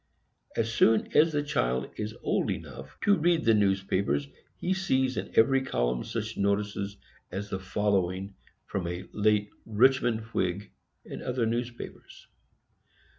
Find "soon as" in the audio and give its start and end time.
0.73-1.35